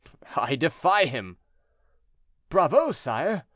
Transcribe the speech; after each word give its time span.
"I 0.35 0.55
defy 0.55 1.05
him." 1.05 1.37
"Bravo, 2.49 2.91
sire!" 2.91 3.43